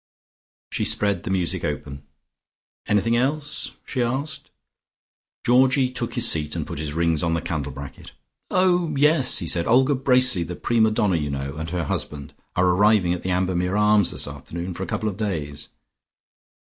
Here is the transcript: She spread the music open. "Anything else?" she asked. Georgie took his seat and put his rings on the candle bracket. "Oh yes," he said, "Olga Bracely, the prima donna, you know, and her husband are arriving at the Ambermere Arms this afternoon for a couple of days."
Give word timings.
She 0.71 0.83
spread 0.83 1.21
the 1.21 1.29
music 1.29 1.63
open. 1.63 2.01
"Anything 2.87 3.15
else?" 3.15 3.73
she 3.85 4.01
asked. 4.01 4.49
Georgie 5.45 5.91
took 5.91 6.15
his 6.15 6.27
seat 6.27 6.55
and 6.55 6.65
put 6.65 6.79
his 6.79 6.93
rings 6.93 7.21
on 7.21 7.35
the 7.35 7.39
candle 7.41 7.71
bracket. 7.71 8.11
"Oh 8.49 8.95
yes," 8.97 9.37
he 9.37 9.45
said, 9.47 9.67
"Olga 9.67 9.93
Bracely, 9.93 10.41
the 10.41 10.55
prima 10.55 10.89
donna, 10.89 11.17
you 11.17 11.29
know, 11.29 11.53
and 11.55 11.69
her 11.69 11.83
husband 11.83 12.33
are 12.55 12.65
arriving 12.67 13.13
at 13.13 13.21
the 13.21 13.29
Ambermere 13.29 13.77
Arms 13.77 14.09
this 14.09 14.27
afternoon 14.27 14.73
for 14.73 14.81
a 14.81 14.87
couple 14.87 15.07
of 15.07 15.17
days." 15.17 15.69